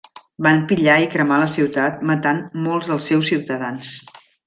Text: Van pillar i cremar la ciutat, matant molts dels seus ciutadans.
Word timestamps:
Van 0.45 0.61
pillar 0.71 0.95
i 1.03 1.09
cremar 1.17 1.37
la 1.43 1.51
ciutat, 1.57 2.01
matant 2.13 2.43
molts 2.67 2.93
dels 2.93 3.11
seus 3.13 3.33
ciutadans. 3.33 3.97